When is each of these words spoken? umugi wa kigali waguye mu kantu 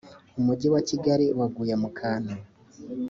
umugi 0.39 0.67
wa 0.73 0.81
kigali 0.89 1.25
waguye 1.39 1.73
mu 1.81 1.89
kantu 1.99 2.33